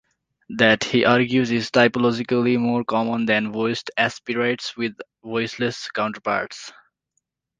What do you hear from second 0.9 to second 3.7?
argues, is typologically more common than